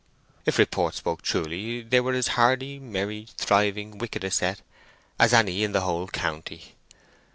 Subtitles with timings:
[0.47, 4.61] If report spoke truly they were as hardy, merry, thriving, wicked a set
[5.19, 6.73] as any in the whole county.